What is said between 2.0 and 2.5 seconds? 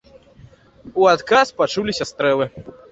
стрэлы.